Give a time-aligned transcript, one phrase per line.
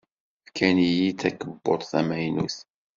[0.47, 2.57] Fkan-iyi-d takebbuḍt tamaynut.